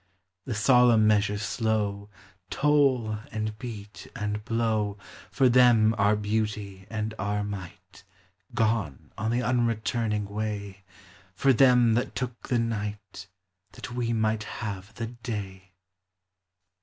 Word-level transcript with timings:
The 0.45 0.55
solemn 0.55 1.05
measure 1.05 1.37
slow 1.37 2.09
Toll 2.49 3.19
and 3.31 3.55
beat 3.59 4.07
and 4.15 4.43
blow 4.43 4.97
For 5.29 5.47
them 5.47 5.93
our 5.95 6.15
beauty 6.15 6.87
and 6.89 7.13
our 7.19 7.43
might 7.43 8.03
Gone 8.55 9.11
on 9.15 9.29
the 9.29 9.41
unretu 9.41 10.09
ruing 10.09 10.25
way, 10.27 10.83
For 11.35 11.53
them 11.53 11.93
that 11.93 12.15
took 12.15 12.47
the 12.47 12.57
night 12.57 13.27
That 13.73 13.91
we 13.93 14.11
might 14.11 14.41
have 14.65 14.91
the 14.95 15.05
day. 15.05 15.73